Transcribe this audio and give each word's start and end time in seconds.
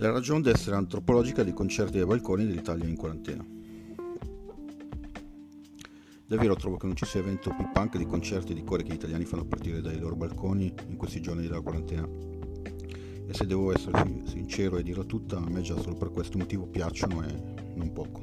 La 0.00 0.12
ragione 0.12 0.42
d'essere 0.42 0.76
antropologica 0.76 1.42
dei 1.42 1.52
concerti 1.52 1.98
dai 1.98 2.06
balconi 2.06 2.46
dell'Italia 2.46 2.86
in 2.86 2.94
quarantena. 2.94 3.44
Davvero 6.24 6.54
trovo 6.54 6.76
che 6.76 6.86
non 6.86 6.94
ci 6.94 7.04
sia 7.04 7.18
evento 7.18 7.52
più 7.52 7.68
punk 7.72 7.96
di 7.96 8.06
concerti 8.06 8.54
di 8.54 8.62
cuore 8.62 8.84
che 8.84 8.92
gli 8.92 8.94
italiani 8.94 9.24
fanno 9.24 9.44
partire 9.44 9.80
dai 9.80 9.98
loro 9.98 10.14
balconi 10.14 10.72
in 10.86 10.94
questi 10.94 11.20
giorni 11.20 11.42
della 11.42 11.60
quarantena. 11.60 12.06
E 12.06 13.34
se 13.34 13.44
devo 13.44 13.72
essere 13.72 14.22
sincero 14.26 14.76
e 14.76 14.84
dirla 14.84 15.02
tutta, 15.02 15.38
a 15.38 15.50
me 15.50 15.62
già 15.62 15.76
solo 15.80 15.96
per 15.96 16.12
questo 16.12 16.38
motivo 16.38 16.68
piacciono 16.68 17.24
e 17.24 17.34
non 17.74 17.92
poco. 17.92 18.22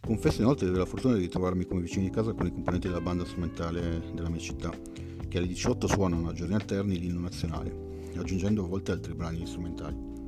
Confesso 0.00 0.40
inoltre 0.40 0.64
di 0.64 0.70
avere 0.70 0.84
la 0.86 0.90
fortuna 0.90 1.12
di 1.12 1.20
ritrovarmi 1.20 1.66
come 1.66 1.82
vicini 1.82 2.06
di 2.06 2.10
casa 2.10 2.32
con 2.32 2.46
i 2.46 2.52
componenti 2.52 2.88
della 2.88 3.02
banda 3.02 3.26
strumentale 3.26 4.12
della 4.14 4.30
mia 4.30 4.40
città, 4.40 4.70
che 5.28 5.36
alle 5.36 5.46
18 5.46 5.86
suonano 5.86 6.30
a 6.30 6.32
giorni 6.32 6.54
alterni 6.54 6.98
l'inno 6.98 7.20
nazionale, 7.20 8.08
aggiungendo 8.16 8.64
a 8.64 8.66
volte 8.66 8.92
altri 8.92 9.12
brani 9.12 9.44
strumentali. 9.44 10.19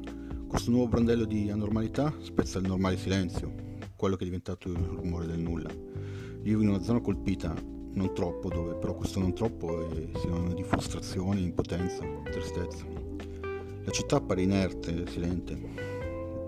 Questo 0.52 0.70
nuovo 0.70 0.88
brandello 0.88 1.24
di 1.24 1.50
anormalità 1.50 2.14
spezza 2.20 2.58
il 2.58 2.66
normale 2.66 2.98
silenzio, 2.98 3.54
quello 3.96 4.16
che 4.16 4.24
è 4.24 4.26
diventato 4.26 4.68
il 4.68 4.76
rumore 4.76 5.24
del 5.24 5.38
nulla. 5.38 5.70
Vivo 6.40 6.60
in 6.60 6.68
una 6.68 6.82
zona 6.82 7.00
colpita, 7.00 7.54
non 7.94 8.12
troppo, 8.14 8.50
dove 8.50 8.74
però 8.74 8.94
questo 8.94 9.18
non 9.18 9.32
troppo 9.32 9.88
è 9.88 10.10
sinonimo 10.18 10.52
di 10.52 10.62
frustrazione, 10.62 11.40
impotenza, 11.40 12.04
tristezza. 12.24 12.84
La 13.82 13.90
città 13.90 14.16
appare 14.16 14.42
inerte, 14.42 15.06
silente, 15.06 15.58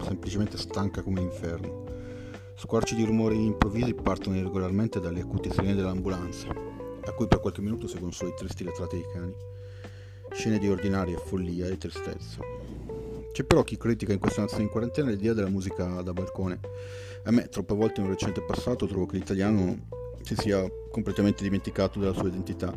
semplicemente 0.02 0.58
stanca 0.58 1.00
come 1.00 1.20
l'inferno. 1.20 1.84
Squarci 2.56 2.94
di 2.94 3.06
rumori 3.06 3.42
improvvisi 3.42 3.94
partono 3.94 4.36
irregolarmente 4.36 5.00
dalle 5.00 5.22
acuti 5.22 5.50
sirene 5.50 5.74
dell'ambulanza, 5.74 6.50
a 6.50 7.12
cui 7.12 7.27
per 7.27 7.41
qualche 7.41 7.62
minuto 7.62 7.86
seguono 7.86 8.12
solo 8.12 8.32
i 8.32 8.34
tristi 8.36 8.64
latrati 8.64 8.96
dei 8.96 9.06
cani. 9.14 9.34
Scene 10.30 10.58
di 10.58 10.68
ordinaria 10.68 11.16
follia 11.16 11.69
e 11.69 11.78
tristezza. 11.78 12.94
C'è 13.34 13.42
però 13.42 13.64
chi 13.64 13.77
critica 13.77 14.12
in 14.12 14.20
questa 14.20 14.42
nazione 14.42 14.62
in 14.62 14.68
quarantena 14.68 15.10
l'idea 15.10 15.32
della 15.32 15.48
musica 15.48 16.02
da 16.02 16.12
balcone. 16.12 16.60
A 17.24 17.32
me, 17.32 17.48
troppe 17.48 17.74
volte 17.74 17.98
in 17.98 18.06
un 18.06 18.12
recente 18.12 18.41
passato, 18.41 18.86
trovo 18.86 19.06
che 19.06 19.16
l'italiano 19.16 19.88
si 20.22 20.36
sia 20.36 20.64
completamente 20.88 21.42
dimenticato 21.42 21.98
della 21.98 22.12
sua 22.12 22.28
identità. 22.28 22.72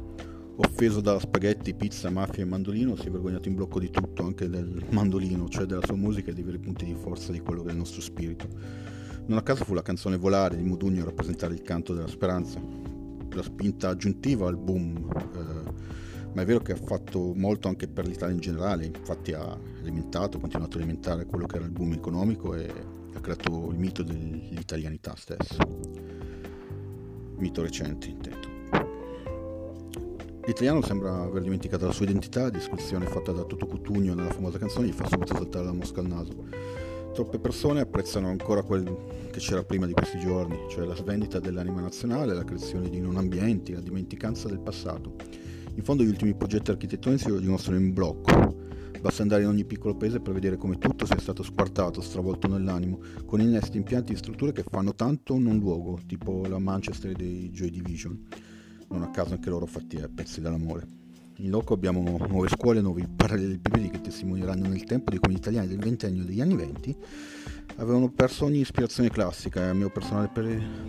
Offeso 0.55 0.99
da 0.99 1.19
spaghetti, 1.19 1.75
pizza, 1.75 2.09
mafia 2.09 2.41
e 2.41 2.47
mandolino, 2.47 2.95
si 2.95 3.05
è 3.05 3.11
vergognato 3.11 3.47
in 3.47 3.53
blocco 3.53 3.79
di 3.79 3.91
tutto, 3.91 4.23
anche 4.23 4.49
del 4.49 4.83
mandolino, 4.89 5.47
cioè 5.47 5.65
della 5.65 5.85
sua 5.85 5.95
musica 5.95 6.31
e 6.31 6.33
dei 6.33 6.43
veri 6.43 6.57
punti 6.57 6.85
di 6.85 6.95
forza 6.95 7.31
di 7.31 7.39
quello 7.39 7.61
che 7.61 7.69
è 7.69 7.73
il 7.73 7.77
nostro 7.77 8.01
spirito. 8.01 8.47
Non 9.27 9.37
a 9.37 9.43
caso 9.43 9.63
fu 9.63 9.75
la 9.75 9.83
canzone 9.83 10.17
Volare 10.17 10.57
di 10.57 10.63
Modugno 10.63 11.03
a 11.03 11.05
rappresentare 11.05 11.53
il 11.53 11.61
canto 11.61 11.93
della 11.93 12.07
speranza, 12.07 12.59
la 13.29 13.43
spinta 13.43 13.89
aggiuntiva 13.89 14.47
al 14.47 14.57
boom. 14.57 15.07
Eh, 15.35 15.56
ma 16.37 16.43
è 16.43 16.45
vero 16.45 16.59
che 16.59 16.73
ha 16.73 16.75
fatto 16.75 17.33
molto 17.33 17.67
anche 17.67 17.87
per 17.87 18.05
l'Italia 18.05 18.35
in 18.35 18.39
generale, 18.39 18.85
infatti 18.85 19.33
ha 19.33 19.57
alimentato, 19.81 20.39
continuato 20.39 20.77
a 20.77 20.81
alimentare 20.81 21.25
quello 21.25 21.47
che 21.47 21.55
era 21.55 21.65
il 21.65 21.71
boom 21.71 21.93
economico 21.93 22.53
e 22.53 22.71
ha 23.11 23.19
creato 23.19 23.71
il 23.71 23.77
mito 23.79 24.03
dell'italianità 24.03 25.15
stesso, 25.15 25.57
mito 27.37 27.63
recente 27.63 28.09
intendo. 28.09 28.55
L'italiano 30.45 30.83
sembra 30.83 31.23
aver 31.23 31.41
dimenticato 31.41 31.87
la 31.87 31.91
sua 31.91 32.05
identità, 32.05 32.43
la 32.43 32.49
descrizione 32.51 33.07
fatta 33.07 33.31
da 33.31 33.41
Toto 33.41 33.65
Cutugno 33.65 34.13
nella 34.13 34.29
famosa 34.29 34.59
canzone 34.59 34.85
gli 34.85 34.93
fa 34.93 35.07
subito 35.07 35.33
saltare 35.33 35.65
la 35.65 35.73
mosca 35.73 36.01
al 36.01 36.07
naso. 36.07 36.45
Troppe 37.15 37.39
persone 37.39 37.79
apprezzano 37.81 38.27
ancora 38.27 38.61
quel 38.61 38.83
che 39.31 39.39
c'era 39.39 39.63
prima 39.63 39.87
di 39.87 39.93
questi 39.93 40.19
giorni, 40.19 40.55
cioè 40.69 40.85
la 40.85 40.95
svendita 40.95 41.39
dell'anima 41.39 41.81
nazionale, 41.81 42.35
la 42.35 42.43
creazione 42.43 42.89
di 42.89 42.99
non 42.99 43.17
ambienti, 43.17 43.73
la 43.73 43.81
dimenticanza 43.81 44.47
del 44.47 44.59
passato 44.59 45.55
in 45.77 45.83
fondo 45.83 46.03
gli 46.03 46.07
ultimi 46.07 46.33
progetti 46.33 46.71
architettonici 46.71 47.29
lo 47.29 47.39
dimostrano 47.39 47.77
in 47.79 47.93
blocco. 47.93 48.65
Basta 48.99 49.21
andare 49.21 49.43
in 49.43 49.47
ogni 49.47 49.63
piccolo 49.63 49.95
paese 49.95 50.19
per 50.19 50.33
vedere 50.33 50.57
come 50.57 50.79
tutto 50.79 51.05
sia 51.05 51.19
stato 51.19 51.43
squartato, 51.43 52.01
stravolto 52.01 52.47
nell'animo, 52.47 52.99
con 53.25 53.41
innesti 53.41 53.77
impianti 53.77 54.11
e 54.11 54.17
strutture 54.17 54.51
che 54.51 54.63
fanno 54.67 54.95
tanto 54.95 55.35
un 55.35 55.57
luogo, 55.59 55.99
tipo 56.07 56.47
la 56.47 56.57
Manchester 56.57 57.13
dei 57.13 57.51
Joy 57.51 57.69
Division. 57.69 58.27
Non 58.89 59.03
a 59.03 59.11
caso 59.11 59.35
anche 59.35 59.51
loro 59.51 59.67
fatti 59.67 59.97
a 59.97 60.09
pezzi 60.13 60.41
dall'amore. 60.41 60.85
In 61.37 61.51
loco 61.51 61.75
abbiamo 61.75 62.01
nuove 62.27 62.47
scuole, 62.49 62.81
nuovi 62.81 63.07
parallelepipedi 63.07 63.91
che 63.91 64.01
testimonieranno 64.01 64.67
nel 64.67 64.83
tempo 64.83 65.11
di 65.11 65.19
come 65.19 65.35
gli 65.35 65.37
italiani 65.37 65.67
del 65.67 65.77
ventennio 65.77 66.23
degli 66.23 66.41
anni 66.41 66.55
venti 66.55 66.95
avevano 67.75 68.09
perso 68.09 68.45
ogni 68.45 68.61
ispirazione 68.61 69.11
classica 69.11 69.63
e 69.63 69.67
a 69.67 69.73
mio 69.73 69.91
personale 69.91 70.31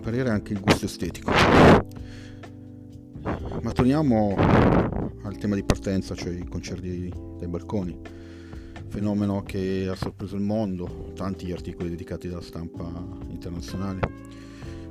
parere 0.00 0.30
anche 0.30 0.54
il 0.54 0.60
gusto 0.60 0.86
estetico. 0.86 1.30
Ma 3.62 3.72
torniamo 3.72 4.34
al 4.36 5.36
tema 5.36 5.54
di 5.54 5.64
partenza, 5.64 6.14
cioè 6.14 6.32
i 6.32 6.46
concerti 6.48 7.12
dai 7.38 7.48
balconi. 7.48 7.98
Fenomeno 8.88 9.42
che 9.42 9.86
ha 9.90 9.94
sorpreso 9.94 10.36
il 10.36 10.42
mondo, 10.42 11.12
tanti 11.14 11.46
gli 11.46 11.52
articoli 11.52 11.90
dedicati 11.90 12.28
dalla 12.28 12.40
stampa 12.40 12.90
internazionale. 13.28 14.00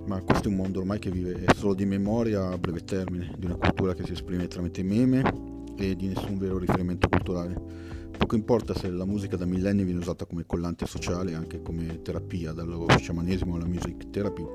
Ma 0.06 0.22
questo 0.22 0.48
è 0.48 0.52
un 0.52 0.58
mondo 0.58 0.80
ormai 0.80 1.00
che 1.00 1.10
vive 1.10 1.44
solo 1.56 1.74
di 1.74 1.86
memoria 1.86 2.50
a 2.50 2.58
breve 2.58 2.84
termine, 2.84 3.34
di 3.38 3.46
una 3.46 3.56
cultura 3.56 3.94
che 3.94 4.04
si 4.06 4.14
esprime 4.14 4.48
tramite 4.48 4.84
meme 4.84 5.22
e 5.76 5.96
di 5.96 6.08
nessun 6.08 6.38
vero 6.38 6.58
riferimento 6.58 7.10
culturale. 7.10 7.60
Poco 8.18 8.36
importa 8.36 8.74
se 8.74 8.90
la 8.90 9.06
musica 9.06 9.36
da 9.38 9.46
millenni 9.46 9.84
viene 9.84 10.00
usata 10.00 10.26
come 10.26 10.46
collante 10.46 10.86
sociale, 10.86 11.34
anche 11.34 11.62
come 11.62 12.02
terapia, 12.02 12.52
dallo 12.52 12.86
sciamanesimo 12.98 13.56
alla 13.56 13.68
music 13.68 14.10
therapy, 14.10 14.46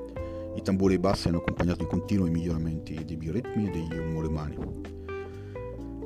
i 0.54 0.62
tamburi 0.62 0.98
bassi 0.98 1.28
hanno 1.28 1.38
accompagnato 1.38 1.82
i 1.82 1.86
continui 1.86 2.30
miglioramenti 2.30 3.04
dei 3.04 3.16
bioritmi 3.16 3.68
e 3.68 3.70
degli 3.70 3.98
umori 3.98 4.26
umani. 4.26 4.56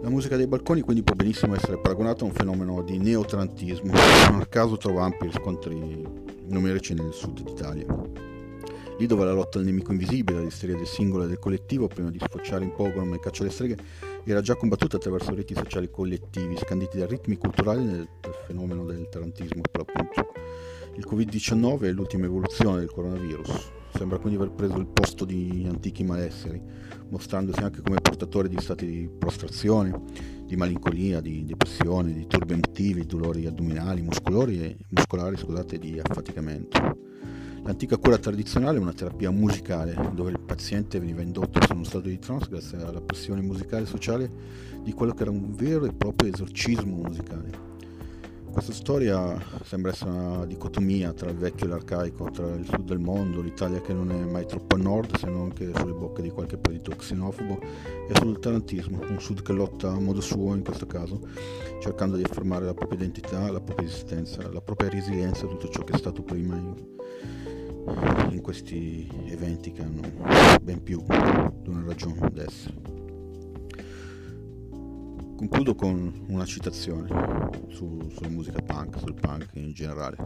La 0.03 0.11
musica 0.11 0.37
dei 0.37 0.47
balconi 0.47 0.83
quindi 0.83 1.03
può 1.03 1.15
benissimo 1.15 1.55
essere 1.55 1.79
paragonata 1.79 2.25
a 2.25 2.29
un 2.29 2.33
fenomeno 2.33 2.83
di 2.83 2.99
neotrantismo, 2.99 3.93
non 4.31 4.41
a 4.41 4.47
caso 4.47 4.77
trova 4.77 5.05
ampi 5.05 5.27
riscontri 5.27 6.07
numerici 6.49 6.95
nel 6.95 7.13
sud 7.13 7.43
d'Italia. 7.43 7.87
Lì 8.99 9.07
dove 9.07 9.25
la 9.25 9.33
lotta 9.33 9.59
al 9.59 9.65
nemico 9.65 9.93
invisibile, 9.93 10.43
l'isteria 10.43 10.77
del 10.77 10.87
singolo 10.87 11.25
e 11.25 11.27
del 11.27 11.39
collettivo, 11.39 11.87
prima 11.87 12.11
di 12.11 12.19
sfociare 12.19 12.65
in 12.65 12.73
pogrom 12.73 13.13
e 13.13 13.19
caccia 13.19 13.43
alle 13.43 13.53
streghe, 13.53 13.77
era 14.25 14.41
già 14.41 14.55
combattuta 14.55 14.97
attraverso 14.97 15.35
reti 15.35 15.55
sociali 15.55 15.91
collettivi, 15.91 16.57
scanditi 16.57 16.97
da 16.97 17.07
ritmi 17.07 17.37
culturali 17.37 17.85
del 17.85 18.09
fenomeno 18.47 18.85
del 18.85 19.07
tarantismo 19.11 19.61
per 19.71 19.85
l'appunto. 19.85 20.33
Il 20.97 21.07
Covid-19 21.07 21.83
è 21.83 21.93
l'ultima 21.93 22.25
evoluzione 22.25 22.79
del 22.79 22.91
coronavirus, 22.91 23.71
sembra 23.93 24.17
quindi 24.17 24.39
aver 24.39 24.53
preso 24.53 24.79
il 24.79 24.87
posto 24.87 25.27
di 25.27 25.67
antichi 25.69 26.03
malesseri, 26.03 26.59
mostrandosi 27.11 27.61
anche 27.61 27.83
come 27.83 28.01
portatore 28.01 28.49
di 28.49 28.57
stati 28.59 28.87
di 28.87 29.07
prostrazione, 29.07 30.01
di 30.47 30.57
malinconia, 30.57 31.21
di 31.21 31.45
depressione, 31.45 32.15
di 32.15 32.27
turbi 32.27 32.55
emotivi, 32.55 33.05
dolori 33.05 33.45
addominali, 33.45 34.01
muscolari 34.01 34.75
muscolari, 34.89 35.37
scusate, 35.37 35.79
di 35.79 36.01
affaticamento. 36.03 36.79
L'antica 37.63 37.99
cura 37.99 38.17
tradizionale 38.17 38.79
è 38.79 38.81
una 38.81 38.95
terapia 38.95 39.31
musicale, 39.31 40.13
dove 40.15 40.31
il 40.31 40.41
paziente 40.41 40.99
veniva 40.99 41.21
indotto 41.21 41.61
su 41.61 41.75
uno 41.75 41.85
stato 41.85 42.09
di 42.09 42.19
trance 42.19 42.49
grazie 42.49 42.79
alla 42.79 43.03
pressione 43.03 43.43
musicale 43.43 43.83
e 43.83 43.87
sociale 43.87 44.31
di 44.83 44.95
quello 44.95 45.13
che 45.13 45.23
era 45.23 45.31
un 45.31 45.55
vero 45.55 45.85
e 45.85 45.93
proprio 45.93 46.33
esorcismo 46.33 47.03
musicale. 47.03 47.76
Questa 48.57 48.73
storia 48.73 49.39
sembra 49.65 49.91
essere 49.91 50.11
una 50.11 50.47
dicotomia 50.47 51.13
tra 51.13 51.29
il 51.29 51.37
vecchio 51.37 51.67
e 51.67 51.69
l'arcaico, 51.69 52.31
tra 52.31 52.55
il 52.55 52.65
sud 52.65 52.87
del 52.87 52.99
mondo, 52.99 53.43
l'Italia 53.43 53.83
che 53.83 53.93
non 53.93 54.11
è 54.11 54.17
mai 54.25 54.47
troppo 54.47 54.77
a 54.77 54.79
nord 54.79 55.15
se 55.19 55.27
non 55.27 55.53
che 55.53 55.71
sulle 55.75 55.93
bocche 55.93 56.23
di 56.23 56.31
qualche 56.31 56.57
partito 56.57 56.97
xenofobo, 56.97 57.61
e 57.61 58.15
sul 58.15 58.39
tarantismo, 58.39 58.99
un 59.07 59.21
sud 59.21 59.43
che 59.43 59.53
lotta 59.53 59.91
a 59.91 60.01
modo 60.01 60.23
suo 60.23 60.55
in 60.55 60.65
questo 60.65 60.87
caso, 60.87 61.21
cercando 61.83 62.17
di 62.17 62.23
affermare 62.23 62.65
la 62.65 62.73
propria 62.73 62.99
identità, 62.99 63.53
la 63.53 63.61
propria 63.61 63.87
esistenza, 63.87 64.51
la 64.51 64.63
propria 64.63 64.89
resilienza, 64.89 65.47
tutto 65.47 65.69
ciò 65.69 65.85
che 65.85 65.93
è 65.93 65.99
stato 65.99 66.23
prima 66.23 66.57
in, 66.57 66.75
in 68.31 68.41
questi 68.41 69.07
eventi 69.27 69.71
che 69.71 69.83
hanno 69.83 70.01
ben 70.63 70.83
più 70.83 71.05
di 71.05 71.69
una 71.69 71.85
ragione 71.85 72.31
d'essere. 72.33 73.06
Concludo 75.37 75.75
con 75.75 76.25
una 76.29 76.47
citazione 76.47 77.09
su, 77.69 78.09
sulla 78.11 78.31
musica 78.31 78.63
punk, 78.63 78.99
sul 78.99 79.15
punk 79.15 79.51
in 79.55 79.73
generale. 79.73 80.17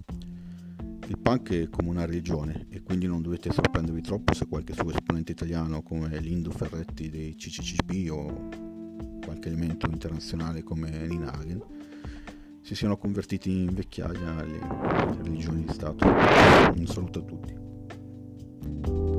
Il 1.09 1.19
punk 1.19 1.53
è 1.53 1.69
come 1.69 1.89
una 1.89 2.05
religione 2.05 2.67
e 2.71 2.81
quindi 2.83 3.09
non 3.09 3.21
dovete 3.21 3.51
sorprendervi 3.51 4.03
troppo 4.03 4.33
se 4.35 4.47
qualche 4.47 4.73
suo 4.73 4.91
esponente 4.91 5.33
italiano 5.33 5.83
come 5.83 6.17
Lindo 6.21 6.51
Ferretti 6.53 7.11
dei 7.11 7.35
CCCB 7.35 8.11
o 8.12 8.49
qualche 9.25 9.49
elemento 9.49 9.91
internazionale 9.91 10.62
come 10.62 10.91
Nina 11.09 11.33
Hagen 11.33 11.61
si 12.61 12.77
siano 12.77 12.97
convertiti 12.97 13.51
in 13.51 13.75
vecchiaia 13.75 14.37
alle 14.37 14.61
religioni 15.23 15.65
di 15.65 15.73
Stato. 15.73 16.07
Un 16.07 16.87
saluto 16.87 17.19
a 17.19 17.23
tutti. 17.23 19.10